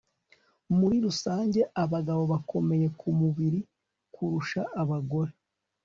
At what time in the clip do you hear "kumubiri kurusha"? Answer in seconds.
2.99-4.61